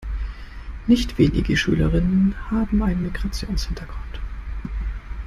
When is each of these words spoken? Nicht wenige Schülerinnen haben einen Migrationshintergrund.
Nicht 0.87 1.19
wenige 1.19 1.55
Schülerinnen 1.55 2.33
haben 2.49 2.81
einen 2.81 3.03
Migrationshintergrund. 3.03 4.19